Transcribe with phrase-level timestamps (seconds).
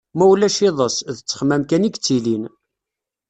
[0.17, 2.43] Ma ulac iḍes, d ttexmam kan i yettilin.